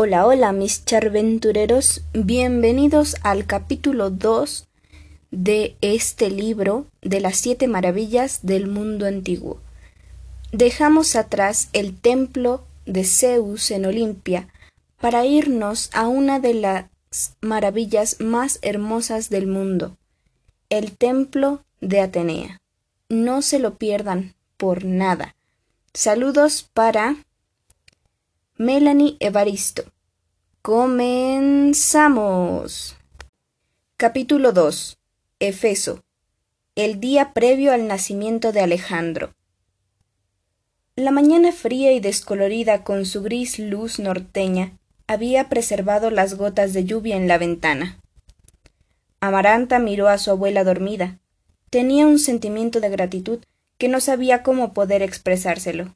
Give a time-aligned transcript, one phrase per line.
[0.00, 4.68] Hola, hola, mis charventureros, bienvenidos al capítulo 2
[5.32, 9.60] de este libro de las siete maravillas del mundo antiguo.
[10.52, 14.46] Dejamos atrás el templo de Zeus en Olimpia
[15.00, 16.84] para irnos a una de las
[17.40, 19.96] maravillas más hermosas del mundo,
[20.70, 22.60] el templo de Atenea.
[23.08, 25.34] No se lo pierdan por nada.
[25.92, 27.16] Saludos para
[28.60, 29.84] Melanie Evaristo.
[30.62, 31.76] Comenzamos.
[33.96, 34.98] Capítulo 2.
[35.38, 36.02] Efeso.
[36.74, 39.32] El día previo al nacimiento de Alejandro.
[40.96, 46.84] La mañana fría y descolorida con su gris luz norteña había preservado las gotas de
[46.84, 48.00] lluvia en la ventana.
[49.20, 51.20] Amaranta miró a su abuela dormida.
[51.70, 53.38] Tenía un sentimiento de gratitud
[53.78, 55.94] que no sabía cómo poder expresárselo.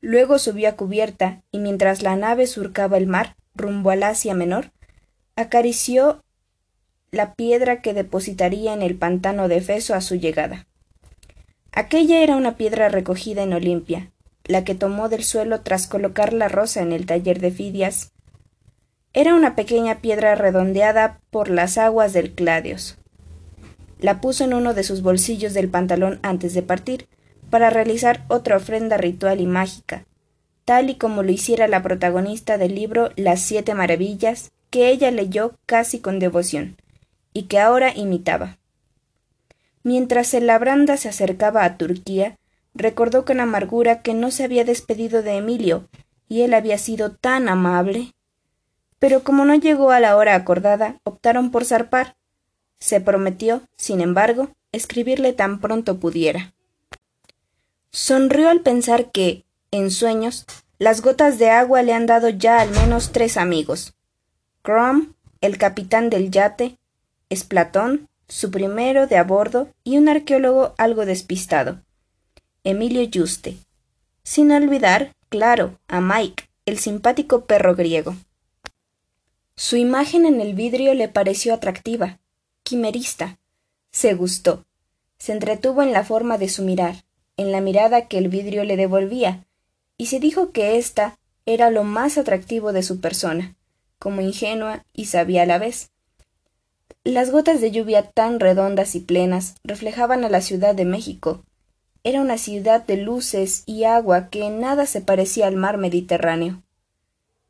[0.00, 4.72] Luego subió a cubierta y mientras la nave surcaba el mar, rumbo al Asia Menor,
[5.36, 6.22] acarició
[7.10, 10.66] la piedra que depositaría en el pantano de Efeso a su llegada.
[11.72, 14.10] Aquella era una piedra recogida en Olimpia,
[14.44, 18.12] la que tomó del suelo tras colocar la rosa en el taller de Fidias.
[19.12, 22.98] Era una pequeña piedra redondeada por las aguas del Cladios.
[23.98, 27.08] La puso en uno de sus bolsillos del pantalón antes de partir,
[27.50, 30.04] para realizar otra ofrenda ritual y mágica,
[30.64, 35.54] tal y como lo hiciera la protagonista del libro Las siete maravillas, que ella leyó
[35.64, 36.76] casi con devoción,
[37.32, 38.58] y que ahora imitaba.
[39.82, 42.36] Mientras el labranda se acercaba a Turquía,
[42.74, 45.88] recordó con amargura que no se había despedido de Emilio,
[46.28, 48.12] y él había sido tan amable.
[48.98, 52.16] Pero como no llegó a la hora acordada, optaron por zarpar.
[52.80, 56.55] Se prometió, sin embargo, escribirle tan pronto pudiera.
[57.98, 60.44] Sonrió al pensar que, en sueños,
[60.78, 63.94] las gotas de agua le han dado ya al menos tres amigos.
[64.60, 66.76] Crom, el capitán del yate,
[67.48, 71.80] Platón, su primero de a bordo, y un arqueólogo algo despistado,
[72.64, 73.56] Emilio Juste.
[74.22, 78.14] Sin olvidar, claro, a Mike, el simpático perro griego.
[79.56, 82.18] Su imagen en el vidrio le pareció atractiva,
[82.62, 83.38] quimerista.
[83.90, 84.66] Se gustó.
[85.16, 88.76] Se entretuvo en la forma de su mirar, en la mirada que el vidrio le
[88.76, 89.46] devolvía,
[89.98, 93.54] y se dijo que ésta era lo más atractivo de su persona,
[93.98, 95.90] como ingenua y sabia a la vez.
[97.04, 101.44] Las gotas de lluvia tan redondas y plenas reflejaban a la Ciudad de México.
[102.02, 106.62] Era una ciudad de luces y agua que en nada se parecía al mar Mediterráneo.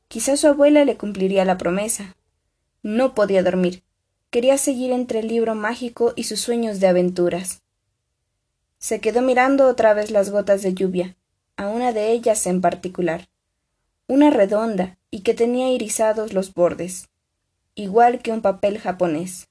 [0.09, 2.17] Quizá su abuela le cumpliría la promesa.
[2.83, 3.83] No podía dormir.
[4.31, 7.63] Quería seguir entre el libro mágico y sus sueños de aventuras.
[8.79, 11.17] Se quedó mirando otra vez las gotas de lluvia,
[11.57, 13.29] a una de ellas en particular,
[14.07, 17.09] una redonda y que tenía irisados los bordes,
[17.75, 19.49] igual que un papel japonés.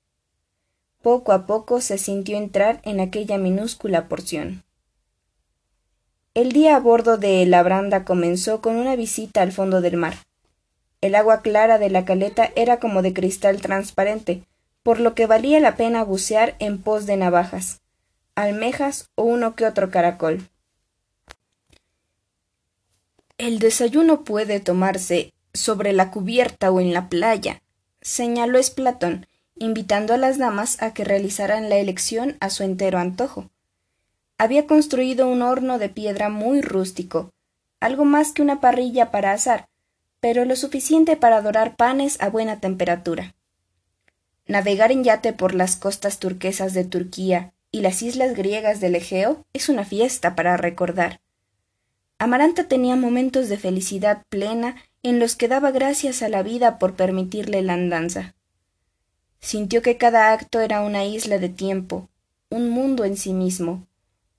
[1.02, 4.64] Poco a poco se sintió entrar en aquella minúscula porción.
[6.34, 10.16] El día a bordo de la branda comenzó con una visita al fondo del mar.
[11.02, 14.44] El agua clara de la caleta era como de cristal transparente,
[14.84, 17.82] por lo que valía la pena bucear en pos de navajas,
[18.36, 20.48] almejas o uno que otro caracol.
[23.38, 27.62] El desayuno puede tomarse sobre la cubierta o en la playa,
[28.02, 33.50] señaló Esplatón, invitando a las damas a que realizaran la elección a su entero antojo.
[34.38, 37.32] Había construido un horno de piedra muy rústico,
[37.80, 39.70] algo más que una parrilla para asar,
[40.20, 43.34] pero lo suficiente para dorar panes a buena temperatura.
[44.46, 49.44] Navegar en yate por las costas turquesas de Turquía y las islas griegas del Egeo
[49.52, 51.20] es una fiesta para recordar.
[52.20, 56.94] Amaranta tenía momentos de felicidad plena en los que daba gracias a la vida por
[56.94, 58.34] permitirle la andanza.
[59.42, 62.08] Sintió que cada acto era una isla de tiempo,
[62.50, 63.86] un mundo en sí mismo,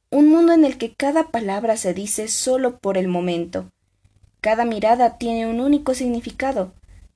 [0.09, 3.71] un mundo en el que cada palabra se dice solo por el momento,
[4.41, 6.73] cada mirada tiene un único significado,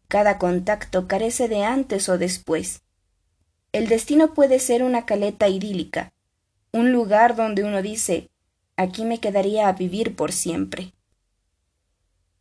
[0.06, 2.82] cada contacto carece de antes o después.
[3.72, 6.12] El destino puede ser una caleta idílica,
[6.72, 8.30] un lugar donde uno dice
[8.76, 10.94] aquí me quedaría a vivir por siempre.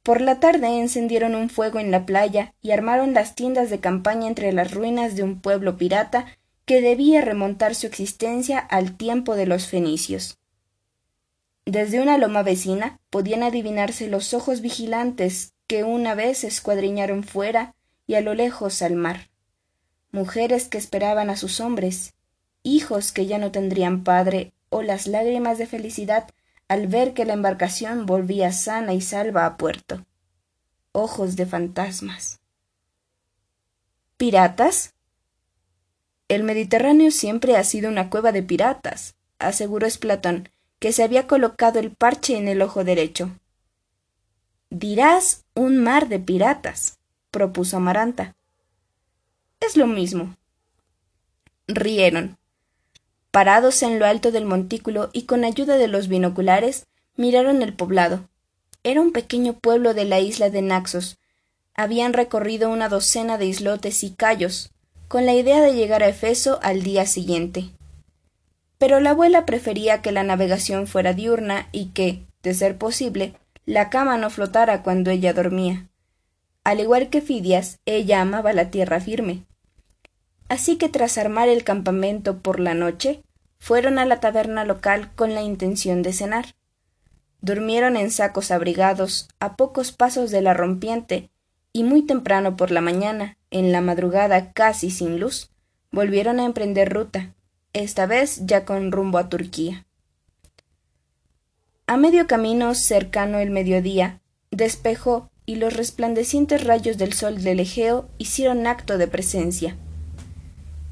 [0.04, 4.28] Por la tarde encendieron un fuego en la playa y armaron las tiendas de campaña
[4.28, 6.26] entre las ruinas de un pueblo pirata
[6.66, 10.38] que debía remontar su existencia al tiempo de los fenicios.
[11.66, 17.75] Desde una loma vecina podían adivinarse los ojos vigilantes que una vez escuadriñaron fuera
[18.08, 19.30] y a lo lejos al mar.
[20.12, 22.14] Mujeres que esperaban a sus hombres,
[22.64, 26.30] hijos que ya no tendrían padre o las lágrimas de felicidad
[26.68, 30.06] al ver que la embarcación volvía sana y salva a puerto.
[30.92, 32.40] ojos de fantasmas.
[34.18, 34.96] ¿Piratas?
[36.28, 41.80] El Mediterráneo siempre ha sido una cueva de piratas, aseguró Esplatón, que se había colocado
[41.80, 43.32] el parche en el ojo derecho.
[44.70, 47.00] Dirás un mar de piratas,
[47.32, 48.36] propuso Amaranta.
[49.60, 50.36] Es lo mismo.
[51.68, 52.38] Rieron.
[53.32, 58.28] Parados en lo alto del montículo y con ayuda de los binoculares, miraron el poblado.
[58.84, 61.18] Era un pequeño pueblo de la isla de Naxos.
[61.76, 64.72] Habían recorrido una docena de islotes y cayos,
[65.08, 67.70] con la idea de llegar a Efeso al día siguiente.
[68.78, 73.34] Pero la abuela prefería que la navegación fuera diurna y que, de ser posible,
[73.66, 75.90] la cama no flotara cuando ella dormía.
[76.64, 79.46] Al igual que Fidias, ella amaba la tierra firme.
[80.50, 83.24] Así que tras armar el campamento por la noche,
[83.60, 86.56] fueron a la taberna local con la intención de cenar.
[87.42, 91.30] Durmieron en sacos abrigados, a pocos pasos de la rompiente,
[91.72, 95.51] y muy temprano por la mañana, en la madrugada casi sin luz,
[95.92, 97.34] volvieron a emprender ruta,
[97.74, 99.86] esta vez ya con rumbo a Turquía.
[101.86, 104.19] A medio camino, cercano el mediodía,
[104.51, 109.75] despejó y los resplandecientes rayos del sol del Egeo hicieron acto de presencia.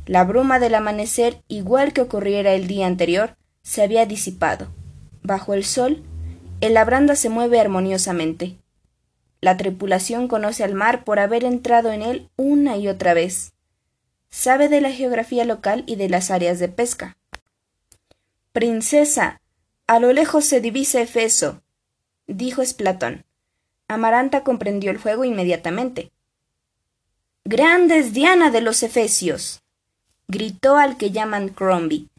[0.07, 4.69] La bruma del amanecer, igual que ocurriera el día anterior, se había disipado.
[5.21, 6.01] Bajo el sol,
[6.62, 8.57] el labranda se mueve armoniosamente.
[9.42, 13.51] La tripulación conoce al mar por haber entrado en él una y otra vez.
[14.30, 17.18] Sabe de la geografía local y de las áreas de pesca.
[18.54, 19.42] Princesa,
[19.88, 21.63] a lo lejos se divisa Efeso,
[22.27, 23.25] dijo Esplatón.
[23.89, 26.13] Amaranta comprendió el juego inmediatamente.
[27.44, 29.63] Grandes Diana de los Efesios.
[30.27, 32.09] Gritó al que llaman Crombie,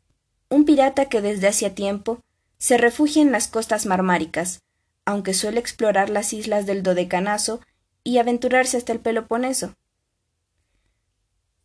[0.49, 2.21] un pirata que desde hacía tiempo
[2.59, 4.63] se refugia en las costas marmáricas,
[5.05, 7.61] aunque suele explorar las islas del Dodecanazo
[8.05, 9.75] y aventurarse hasta el Peloponeso.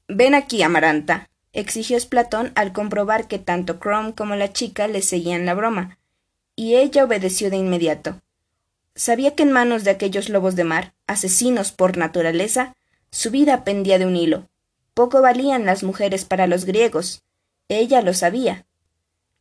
[0.08, 5.46] Ven aquí, Amaranta, exigió Esplatón al comprobar que tanto Chrome como la chica le seguían
[5.46, 5.98] la broma,
[6.56, 8.22] y ella obedeció de inmediato.
[8.96, 12.76] Sabía que en manos de aquellos lobos de mar, asesinos por naturaleza,
[13.12, 14.50] su vida pendía de un hilo.
[14.94, 17.24] Poco valían las mujeres para los griegos.
[17.68, 18.66] Ella lo sabía.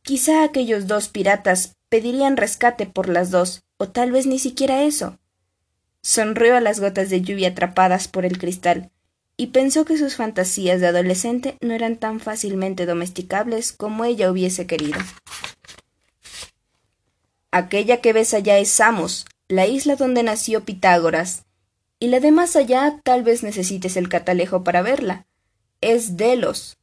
[0.01, 5.19] Quizá aquellos dos piratas pedirían rescate por las dos, o tal vez ni siquiera eso.
[6.01, 8.91] Sonrió a las gotas de lluvia atrapadas por el cristal,
[9.37, 14.67] y pensó que sus fantasías de adolescente no eran tan fácilmente domesticables como ella hubiese
[14.67, 14.99] querido.
[17.51, 21.45] Aquella que ves allá es Samos, la isla donde nació Pitágoras,
[21.99, 25.27] y la de más allá tal vez necesites el catalejo para verla.
[25.83, 26.77] Es Delos.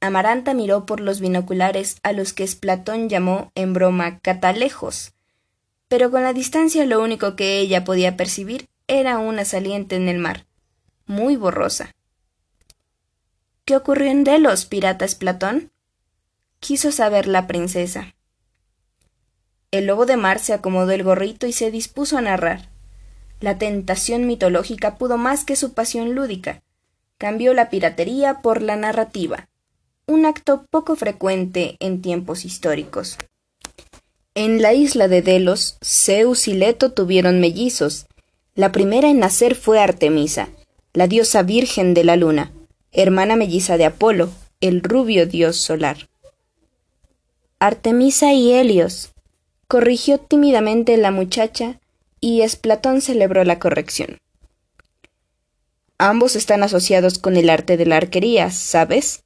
[0.00, 5.12] Amaranta miró por los binoculares a los que Platón llamó en broma catalejos,
[5.86, 10.18] pero con la distancia lo único que ella podía percibir era una saliente en el
[10.18, 10.46] mar,
[11.06, 11.94] muy borrosa.
[13.64, 15.70] ¿Qué ocurrió en Delos, piratas Platón?
[16.58, 18.16] quiso saber la princesa.
[19.70, 22.68] El lobo de mar se acomodó el gorrito y se dispuso a narrar.
[23.38, 26.64] La tentación mitológica pudo más que su pasión lúdica.
[27.22, 29.48] Cambió la piratería por la narrativa,
[30.06, 33.16] un acto poco frecuente en tiempos históricos.
[34.34, 38.06] En la isla de Delos, Zeus y Leto tuvieron mellizos.
[38.56, 40.48] La primera en nacer fue Artemisa,
[40.94, 42.50] la diosa virgen de la luna,
[42.90, 44.28] hermana melliza de Apolo,
[44.60, 46.08] el rubio dios solar.
[47.60, 49.12] Artemisa y Helios,
[49.68, 51.78] corrigió tímidamente la muchacha
[52.20, 54.18] y Esplatón celebró la corrección.
[55.98, 59.24] Ambos están asociados con el arte de la arquería, ¿sabes?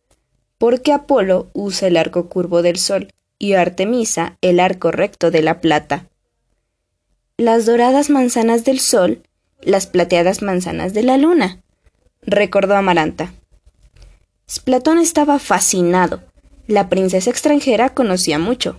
[0.58, 3.08] Porque Apolo usa el arco curvo del sol
[3.38, 6.06] y Artemisa el arco recto de la plata.
[7.38, 9.22] Las doradas manzanas del sol
[9.62, 11.60] las plateadas manzanas de la luna,
[12.22, 13.32] recordó Amaranta.
[14.64, 16.22] Platón estaba fascinado.
[16.66, 18.78] La princesa extranjera conocía mucho.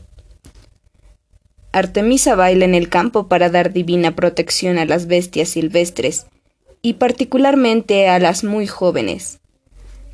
[1.71, 6.25] Artemisa baila en el campo para dar divina protección a las bestias silvestres,
[6.81, 9.39] y particularmente a las muy jóvenes.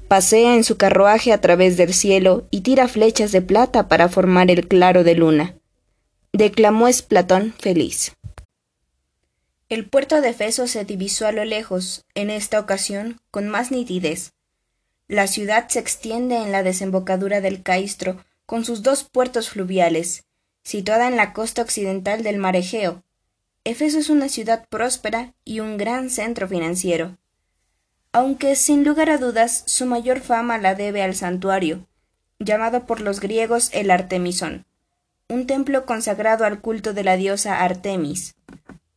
[0.07, 4.51] Pasea en su carruaje a través del cielo y tira flechas de plata para formar
[4.51, 5.55] el claro de luna.
[6.33, 8.13] Declamó Esplatón feliz.
[9.69, 14.33] El puerto de Efeso se divisó a lo lejos, en esta ocasión con más nitidez.
[15.07, 20.25] La ciudad se extiende en la desembocadura del Caistro, con sus dos puertos fluviales,
[20.63, 23.03] situada en la costa occidental del mar Egeo.
[23.65, 27.17] Efeso es una ciudad próspera y un gran centro financiero.
[28.11, 31.87] Aunque sin lugar a dudas su mayor fama la debe al santuario,
[32.39, 34.65] llamado por los griegos el Artemisón,
[35.29, 38.35] un templo consagrado al culto de la diosa Artemis,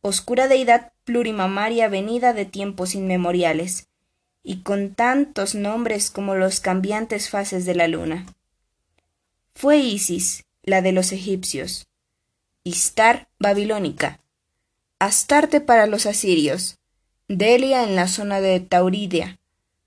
[0.01, 3.87] oscura deidad plurimamaria venida de tiempos inmemoriales,
[4.43, 8.25] y con tantos nombres como los cambiantes fases de la luna.
[9.55, 11.87] Fue Isis, la de los egipcios,
[12.63, 14.19] Istar babilónica,
[14.99, 16.79] Astarte para los asirios,
[17.27, 19.37] Delia en la zona de Tauridea,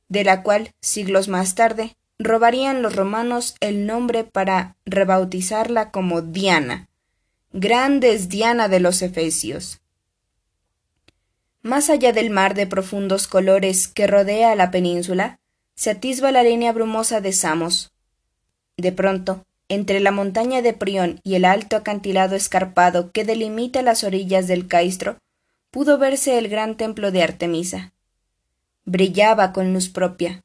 [0.09, 6.89] de la cual, siglos más tarde, robarían los romanos el nombre para rebautizarla como Diana,
[7.53, 9.81] grandes Diana de los Efesios.
[11.61, 15.41] Más allá del mar de profundos colores que rodea la península,
[15.75, 17.93] se atisba la línea brumosa de Samos.
[18.77, 24.05] De pronto, entre la montaña de Prión y el alto acantilado escarpado que delimita las
[24.05, 25.17] orillas del Caistro,
[25.71, 27.93] pudo verse el gran templo de Artemisa.
[28.85, 30.43] Brillaba con luz propia,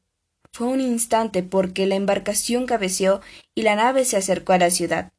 [0.53, 3.19] fue un instante porque la embarcación cabeceó
[3.55, 5.11] y la nave se acercó a la ciudad,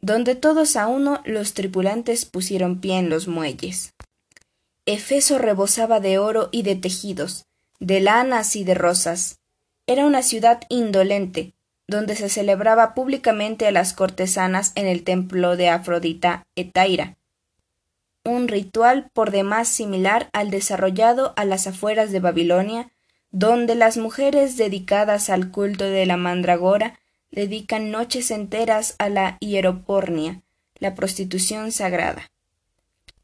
[0.00, 3.94] donde todos a uno los tripulantes pusieron pie en los muelles.
[4.86, 7.46] Efeso rebosaba de oro y de tejidos,
[7.78, 9.40] de lanas y de rosas.
[9.86, 11.52] Era una ciudad indolente,
[11.92, 17.16] donde se celebraba públicamente a las cortesanas en el templo de Afrodita Etaira,
[18.24, 22.90] un ritual por demás similar al desarrollado a las afueras de Babilonia
[23.32, 26.98] donde las mujeres dedicadas al culto de la mandragora
[27.30, 30.42] dedican noches enteras a la hieropornia,
[30.78, 32.30] la prostitución sagrada.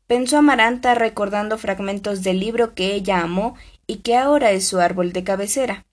[0.06, 3.54] Pensó Amaranta recordando fragmentos del libro que ella amó
[3.86, 5.84] y que ahora es su árbol de cabecera.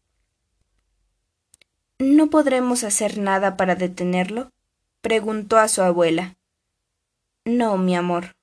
[2.00, 4.52] ¿No podremos hacer nada para detenerlo?
[5.02, 6.36] preguntó a su abuela.
[7.46, 8.36] No, mi amor.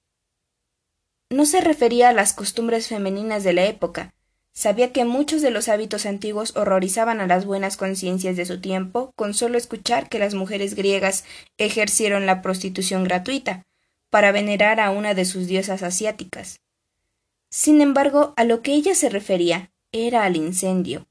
[1.31, 4.15] No se refería a las costumbres femeninas de la época,
[4.55, 9.13] Sabía que muchos de los hábitos antiguos horrorizaban a las buenas conciencias de su tiempo
[9.17, 11.25] con solo escuchar que las mujeres griegas
[11.57, 13.63] ejercieron la prostitución gratuita
[14.11, 16.61] para venerar a una de sus diosas asiáticas.
[17.49, 21.07] Sin embargo, a lo que ella se refería era al incendio,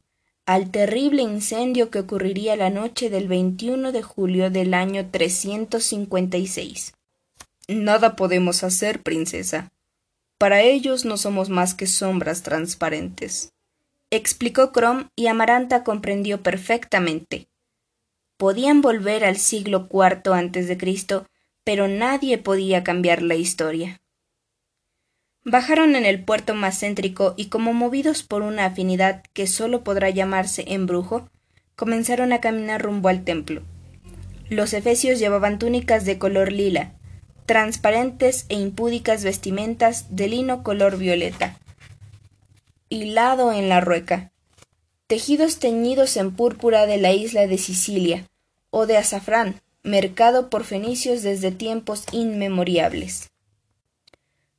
[0.46, 6.94] al terrible incendio que ocurriría la noche del 21 de julio del año 356.
[7.68, 9.72] Nada podemos hacer, princesa,
[10.38, 13.54] para ellos no somos más que sombras transparentes.
[14.10, 17.48] Explicó Crom y Amaranta comprendió perfectamente.
[18.38, 21.28] Podían volver al siglo IV antes de Cristo,
[21.64, 24.02] pero nadie podía cambiar la historia.
[25.44, 30.12] Bajaron en el puerto más céntrico y como movidos por una afinidad que sólo podrá
[30.12, 31.28] llamarse embrujo,
[31.76, 33.64] comenzaron a caminar rumbo al templo.
[34.50, 36.94] Los efesios llevaban túnicas de color lila,
[37.48, 41.58] transparentes e impúdicas vestimentas de lino color violeta,
[42.90, 44.32] hilado en la rueca,
[45.08, 48.28] tejidos teñidos en púrpura de la isla de Sicilia,
[48.70, 53.31] o de azafrán, mercado por fenicios desde tiempos inmemoriables.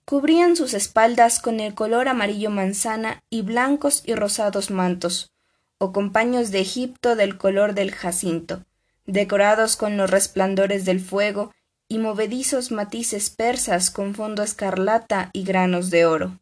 [0.04, 5.32] Cubrían sus espaldas con el color amarillo manzana y blancos y rosados mantos,
[5.78, 8.64] o con paños de Egipto del color del jacinto,
[9.06, 11.52] decorados con los resplandores del fuego
[11.88, 16.38] y movedizos matices persas con fondo escarlata y granos de oro.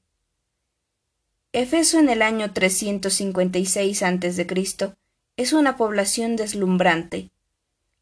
[1.53, 4.95] Efeso en el año 356 a.C.
[5.37, 7.31] es una población deslumbrante.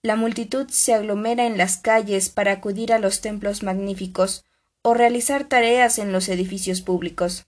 [0.02, 4.44] La multitud se aglomera en las calles para acudir a los templos magníficos
[4.82, 7.46] o realizar tareas en los edificios públicos.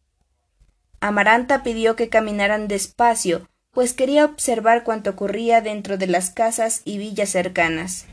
[1.01, 6.99] Amaranta pidió que caminaran despacio, pues quería observar cuanto ocurría dentro de las casas y
[6.99, 8.07] villas cercanas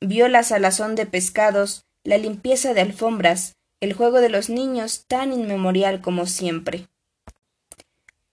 [0.00, 5.32] vio la salazón de pescados, la limpieza de alfombras, el juego de los niños tan
[5.32, 6.88] inmemorial como siempre.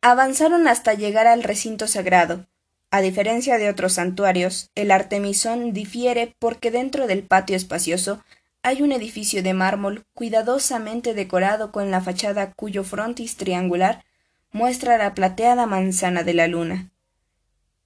[0.01, 2.45] Avanzaron hasta llegar al recinto sagrado.
[2.91, 8.23] A diferencia de otros santuarios, el Artemisón difiere porque dentro del patio espacioso
[8.65, 14.03] hay un edificio de mármol cuidadosamente decorado con la fachada cuyo frontis triangular
[14.51, 16.89] muestra la plateada manzana de la luna.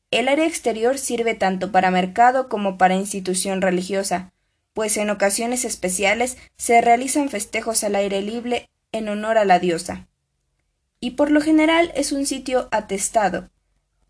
[0.10, 4.32] El área exterior sirve tanto para mercado como para institución religiosa,
[4.74, 10.08] pues en ocasiones especiales se realizan festejos al aire libre en honor a la diosa.
[11.02, 13.50] Y por lo general es un sitio atestado.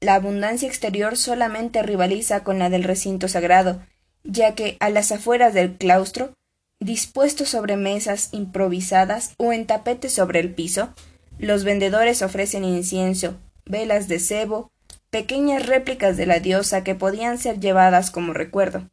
[0.02, 3.82] La abundancia exterior solamente rivaliza con la del recinto sagrado,
[4.24, 6.36] ya que a las afueras del claustro,
[6.80, 10.94] dispuestos sobre mesas improvisadas o en tapetes sobre el piso,
[11.38, 14.72] los vendedores ofrecen incienso, velas de cebo,
[15.10, 18.90] pequeñas réplicas de la diosa que podían ser llevadas como recuerdo,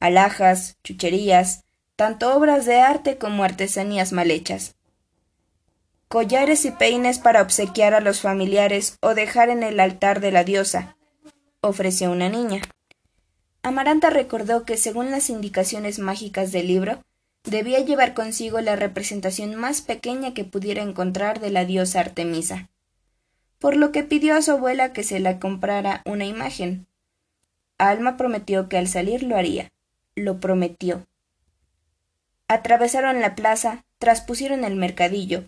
[0.00, 1.64] alhajas, chucherías,
[1.96, 4.76] tanto obras de arte como artesanías mal hechas,
[6.08, 10.44] collares y peines para obsequiar a los familiares o dejar en el altar de la
[10.44, 10.96] diosa,
[11.60, 12.62] ofreció una niña.
[13.62, 17.02] Amaranta recordó que según las indicaciones mágicas del libro,
[17.50, 22.68] debía llevar consigo la representación más pequeña que pudiera encontrar de la diosa Artemisa,
[23.58, 26.86] por lo que pidió a su abuela que se la comprara una imagen.
[27.78, 29.70] Alma prometió que al salir lo haría.
[30.14, 31.06] Lo prometió.
[32.48, 35.44] Atravesaron la plaza, traspusieron el mercadillo,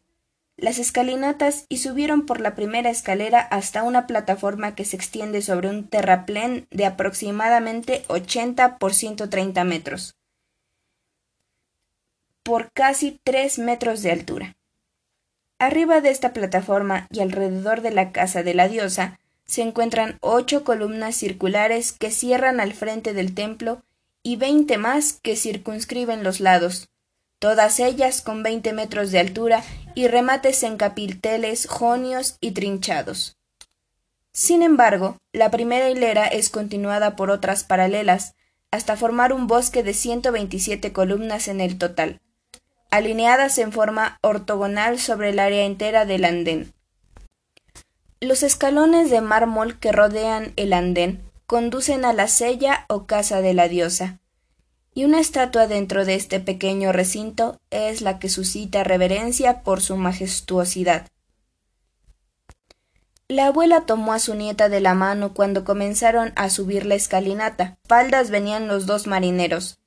[0.61, 5.71] las escalinatas y subieron por la primera escalera hasta una plataforma que se extiende sobre
[5.71, 10.17] un terraplén de aproximadamente 80 por 130 metros,
[12.51, 14.57] por casi tres metros de altura.
[15.61, 20.65] Arriba de esta plataforma y alrededor de la casa de la diosa se encuentran ocho
[20.65, 23.85] columnas circulares que cierran al frente del templo
[24.25, 26.89] y veinte más que circunscriben los lados,
[27.39, 29.63] todas ellas con veinte metros de altura
[29.95, 33.37] y remates en capiteles jonios y trinchados.
[34.33, 38.35] Sin embargo, la primera hilera es continuada por otras paralelas,
[38.73, 42.21] hasta formar un bosque de ciento veintisiete columnas en el total,
[42.91, 46.73] alineadas en forma ortogonal sobre el área entera del andén.
[48.21, 53.55] Los escalones de mármol que rodean el andén conducen a la sella o casa de
[53.55, 54.21] la diosa,
[54.95, 59.97] y una estatua dentro de este pequeño recinto es la que suscita reverencia por su
[59.97, 61.07] majestuosidad.
[63.27, 67.79] La abuela tomó a su nieta de la mano cuando comenzaron a subir la escalinata.
[67.87, 69.80] Faldas venían los dos marineros.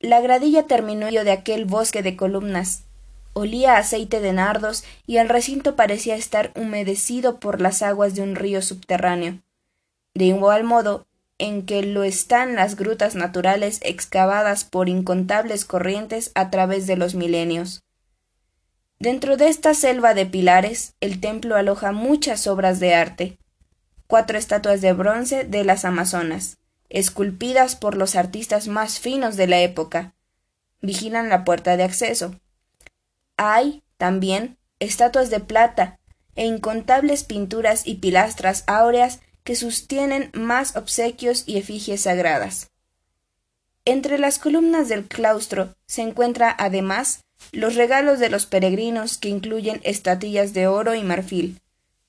[0.00, 2.84] La gradilla terminó de aquel bosque de columnas.
[3.32, 8.36] Olía aceite de nardos y el recinto parecía estar humedecido por las aguas de un
[8.36, 9.40] río subterráneo.
[10.14, 11.06] De igual modo,
[11.38, 17.14] en que lo están las grutas naturales excavadas por incontables corrientes a través de los
[17.14, 17.82] milenios.
[19.00, 23.38] Dentro de esta selva de pilares, el templo aloja muchas obras de arte.
[24.08, 29.60] Cuatro estatuas de bronce de las Amazonas, esculpidas por los artistas más finos de la
[29.60, 30.14] época,
[30.80, 32.38] vigilan la puerta de acceso.
[33.36, 35.98] Hay, también, estatuas de plata
[36.34, 42.70] e incontables pinturas y pilastras áureas que sostienen más obsequios y efigies sagradas.
[43.84, 49.80] Entre las columnas del claustro se encuentra además los regalos de los peregrinos que incluyen
[49.84, 51.60] estatuillas de oro y marfil,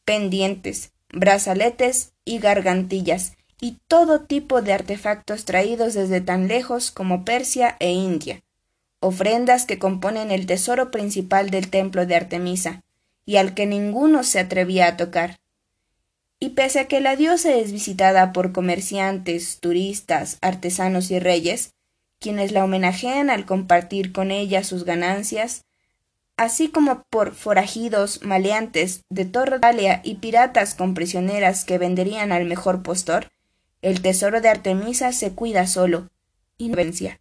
[0.03, 7.75] pendientes, brazaletes y gargantillas, y todo tipo de artefactos traídos desde tan lejos como Persia
[7.79, 8.41] e India,
[8.99, 12.83] ofrendas que componen el tesoro principal del templo de Artemisa,
[13.25, 15.39] y al que ninguno se atrevía a tocar.
[16.39, 21.73] Y pese a que la diosa es visitada por comerciantes, turistas, artesanos y reyes,
[22.19, 25.65] quienes la homenajean al compartir con ella sus ganancias,
[26.37, 29.59] así como por forajidos, maleantes de Torre
[30.03, 33.29] y piratas con prisioneras que venderían al mejor postor,
[33.81, 36.09] el tesoro de Artemisa se cuida solo,
[36.57, 37.19] y no vencia.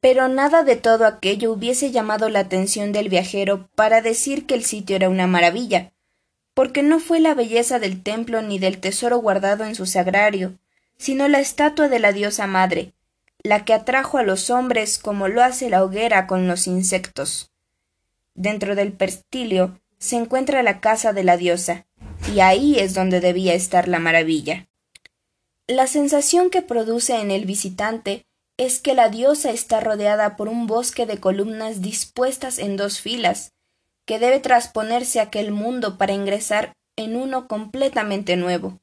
[0.00, 4.64] Pero nada de todo aquello hubiese llamado la atención del viajero para decir que el
[4.64, 5.92] sitio era una maravilla,
[6.54, 10.54] porque no fue la belleza del templo ni del tesoro guardado en su sagrario,
[10.96, 12.92] sino la estatua de la diosa madre,
[13.42, 17.50] la que atrajo a los hombres como lo hace la hoguera con los insectos.
[18.34, 21.86] Dentro del perstilio se encuentra la casa de la diosa,
[22.32, 24.66] y ahí es donde debía estar la maravilla.
[25.70, 30.66] La sensación que produce en el visitante es que la diosa está rodeada por un
[30.66, 33.52] bosque de columnas dispuestas en dos filas,
[34.04, 38.80] que debe trasponerse aquel mundo para ingresar en uno completamente nuevo.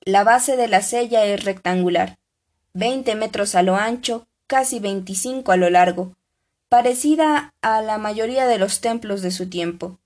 [0.00, 2.16] La base de la sella es rectangular,
[2.72, 6.16] veinte metros a lo ancho, casi veinticinco a lo largo,
[6.70, 9.98] parecida a la mayoría de los templos de su tiempo.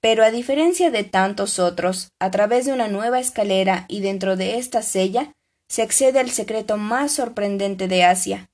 [0.00, 4.58] Pero a diferencia de tantos otros, a través de una nueva escalera y dentro de
[4.58, 5.34] esta sella,
[5.68, 8.50] se accede al secreto más sorprendente de Asia.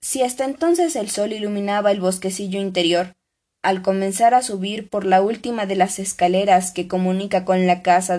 [0.00, 3.14] Si hasta entonces el sol iluminaba el bosquecillo interior,
[3.62, 8.18] al comenzar a subir por la última de las escaleras que comunica con la casa,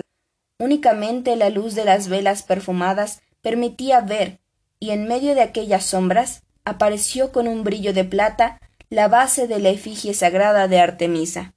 [0.58, 4.40] únicamente la luz de las velas perfumadas permitía ver,
[4.80, 9.58] y en medio de aquellas sombras apareció con un brillo de plata la base de
[9.58, 11.53] la efigie sagrada de Artemisa.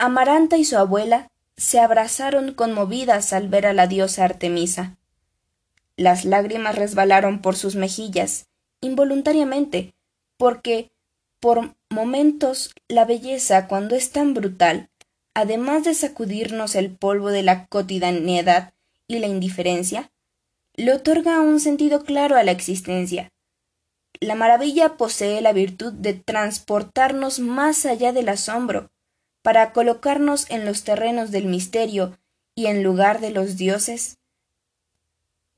[0.00, 4.96] Amaranta y su abuela se abrazaron conmovidas al ver a la diosa Artemisa.
[5.96, 8.46] Las lágrimas resbalaron por sus mejillas,
[8.80, 9.94] involuntariamente,
[10.36, 10.92] porque
[11.40, 14.88] por momentos la belleza, cuando es tan brutal,
[15.34, 18.74] además de sacudirnos el polvo de la cotidianidad
[19.08, 20.12] y la indiferencia,
[20.74, 23.32] le otorga un sentido claro a la existencia.
[24.20, 28.92] La maravilla posee la virtud de transportarnos más allá del asombro,
[29.48, 32.18] para colocarnos en los terrenos del misterio
[32.54, 34.18] y en lugar de los dioses.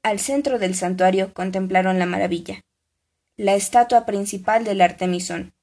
[0.04, 2.62] Al centro del santuario contemplaron la maravilla.
[3.36, 5.54] la estatua principal del Artemisón.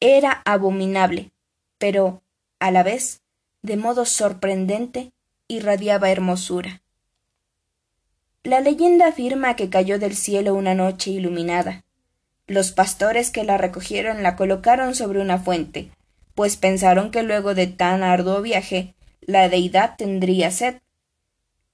[0.00, 1.30] Era abominable,
[1.78, 2.20] pero,
[2.58, 3.20] a la vez,
[3.62, 5.12] de modo sorprendente,
[5.46, 6.82] irradiaba hermosura.
[8.42, 11.84] La leyenda afirma que cayó del cielo una noche iluminada.
[12.48, 15.92] Los pastores que la recogieron la colocaron sobre una fuente,
[16.36, 20.76] pues pensaron que luego de tan arduo viaje la deidad tendría sed.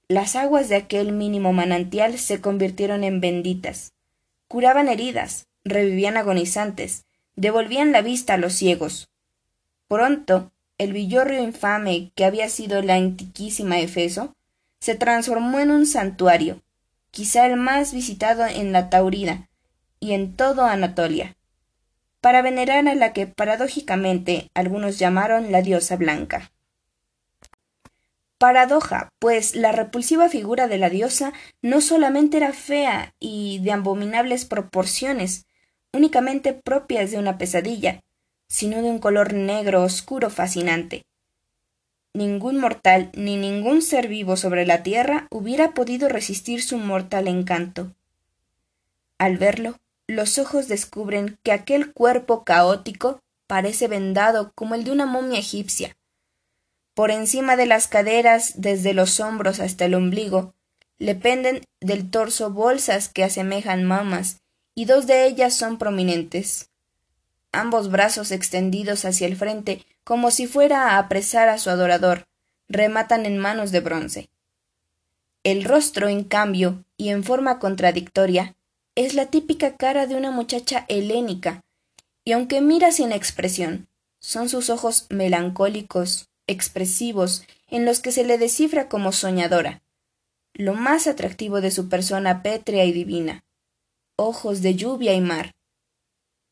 [0.07, 3.93] Las aguas de aquel mínimo manantial se convirtieron en benditas,
[4.47, 9.09] curaban heridas, revivían agonizantes, devolvían la vista a los ciegos.
[9.89, 14.33] Pronto, el villorrio infame que había sido la antiquísima Efeso,
[14.79, 16.61] se transformó en un santuario,
[17.11, 19.49] quizá el más visitado en la Taurida
[19.99, 21.35] y en todo Anatolia,
[22.23, 26.53] para venerar a la que paradójicamente algunos llamaron la diosa blanca.
[28.37, 34.45] Paradoja, pues la repulsiva figura de la diosa no solamente era fea y de abominables
[34.45, 35.47] proporciones,
[35.91, 37.99] únicamente propias de una pesadilla,
[38.47, 41.03] sino de un color negro oscuro fascinante.
[42.13, 47.93] Ningún mortal ni ningún ser vivo sobre la tierra hubiera podido resistir su mortal encanto.
[49.17, 55.05] Al verlo, los ojos descubren que aquel cuerpo caótico parece vendado como el de una
[55.05, 55.95] momia egipcia,
[56.93, 60.53] por encima de las caderas, desde los hombros hasta el ombligo,
[60.99, 64.37] le penden del torso bolsas que asemejan mamas,
[64.75, 66.69] y dos de ellas son prominentes.
[67.51, 72.27] Ambos brazos extendidos hacia el frente, como si fuera a apresar a su adorador,
[72.69, 74.29] rematan en manos de bronce.
[75.43, 78.55] El rostro, en cambio, y en forma contradictoria,
[78.95, 81.61] es la típica cara de una muchacha helénica,
[82.25, 83.87] y aunque mira sin expresión,
[84.19, 89.81] son sus ojos melancólicos, expresivos en los que se le descifra como soñadora,
[90.53, 93.43] lo más atractivo de su persona pétrea y divina,
[94.17, 95.51] ojos de lluvia y mar.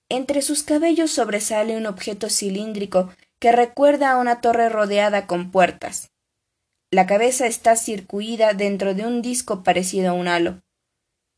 [0.09, 6.09] Entre sus cabellos sobresale un objeto cilíndrico que recuerda a una torre rodeada con puertas.
[6.91, 10.61] La cabeza está circuida dentro de un disco parecido a un halo,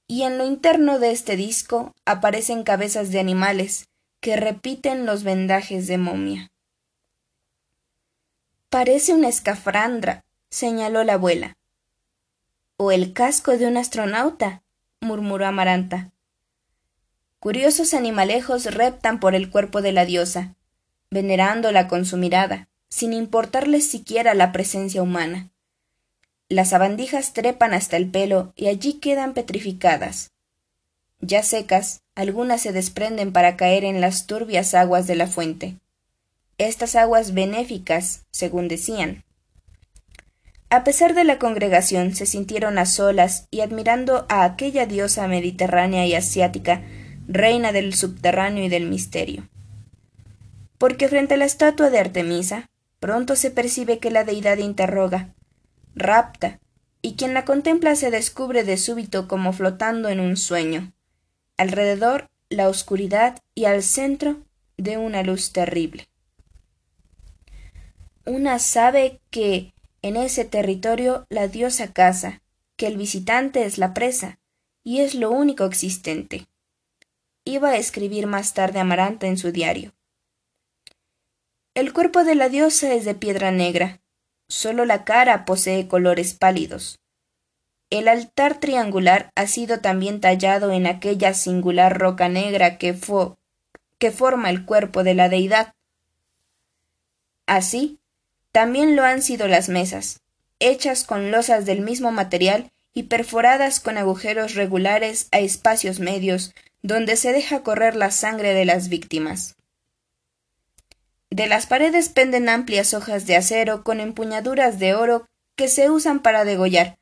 [0.08, 3.86] y en lo interno de este disco aparecen cabezas de animales
[4.20, 6.52] que repiten los vendajes de momia.
[8.70, 11.58] Parece una escafandra, señaló la abuela.
[12.78, 14.64] O el casco de un astronauta,
[15.00, 16.12] murmuró Amaranta.
[17.40, 20.56] Curiosos animalejos reptan por el cuerpo de la diosa,
[21.12, 25.53] venerándola con su mirada, sin importarles siquiera la presencia humana.
[26.54, 30.32] Las sabandijas trepan hasta el pelo y allí quedan petrificadas.
[31.20, 35.78] Ya secas, algunas se desprenden para caer en las turbias aguas de la fuente
[36.58, 39.24] estas aguas benéficas, según decían.
[40.70, 46.06] A pesar de la congregación, se sintieron a solas y admirando a aquella diosa mediterránea
[46.06, 46.82] y asiática,
[47.28, 49.50] reina del subterráneo y del misterio.
[50.78, 55.34] Porque frente a la estatua de Artemisa, pronto se percibe que la deidad interroga,
[55.96, 56.60] rapta,
[57.02, 60.94] y quien la contempla se descubre de súbito como flotando en un sueño.
[61.58, 64.38] Alrededor la oscuridad y al centro
[64.78, 66.08] de una luz terrible
[68.26, 72.42] una sabe que en ese territorio la diosa caza,
[72.78, 74.40] que el visitante es la presa,
[74.84, 76.48] y es lo único existente.
[77.46, 79.94] Iba a escribir más tarde Amaranta en su diario.
[81.74, 84.00] El cuerpo de la diosa es de piedra negra,
[84.54, 87.00] solo la cara posee colores pálidos.
[87.90, 92.96] El altar triangular ha sido también tallado en aquella singular roca negra que,
[93.98, 95.74] que forma el cuerpo de la deidad.
[97.48, 98.00] Así,
[98.52, 100.22] también lo han sido las mesas,
[100.60, 107.16] hechas con losas del mismo material y perforadas con agujeros regulares a espacios medios, donde
[107.16, 109.56] se deja correr la sangre de las víctimas.
[111.34, 116.20] De las paredes penden amplias hojas de acero con empuñaduras de oro que se usan
[116.20, 117.00] para degollar,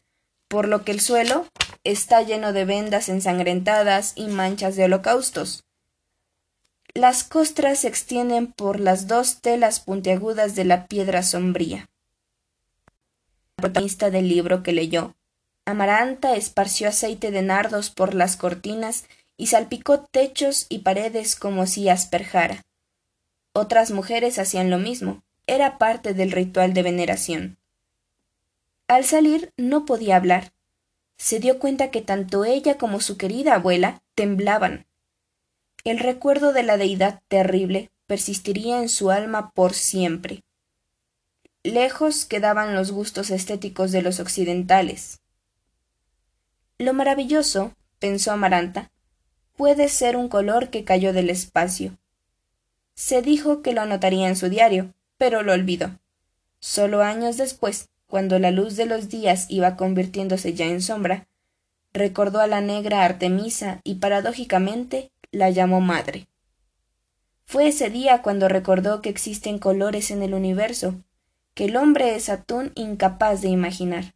[0.47, 1.47] por lo que el suelo
[1.83, 5.65] está lleno de vendas ensangrentadas y manchas de holocaustos.
[6.93, 11.89] Las costras se extienden por las dos telas puntiagudas de la piedra sombría.
[13.57, 15.13] La protagonista del libro que leyó,
[15.65, 19.03] Amaranta esparció aceite de nardos por las cortinas
[19.35, 22.61] y salpicó techos y paredes como si asperjara.
[23.53, 27.57] Otras mujeres hacían lo mismo, era parte del ritual de veneración.
[28.87, 30.53] Al salir no podía hablar.
[31.17, 34.85] Se dio cuenta que tanto ella como su querida abuela temblaban.
[35.83, 40.43] El recuerdo de la deidad terrible persistiría en su alma por siempre.
[41.63, 45.21] Lejos quedaban los gustos estéticos de los occidentales.
[46.77, 48.91] Lo maravilloso, pensó Amaranta,
[49.55, 51.97] puede ser un color que cayó del espacio.
[53.01, 55.97] Se dijo que lo anotaría en su diario, pero lo olvidó.
[56.59, 61.27] Solo años después, cuando la luz de los días iba convirtiéndose ya en sombra,
[61.93, 66.27] recordó a la negra Artemisa y paradójicamente la llamó madre.
[67.43, 70.93] Fue ese día cuando recordó que existen colores en el universo,
[71.55, 74.13] que el hombre es atún incapaz de imaginar.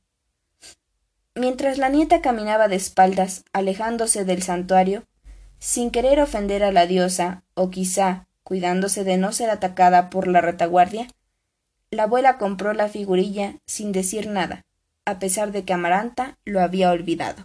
[1.33, 5.05] Mientras la nieta caminaba de espaldas, alejándose del santuario,
[5.57, 10.39] sin querer ofender a la diosa, o quizá cuidándose de no ser atacada por la
[10.39, 11.07] retaguardia,
[11.89, 14.61] la abuela compró la figurilla sin decir nada,
[15.03, 17.43] a pesar de que Amaranta lo había olvidado.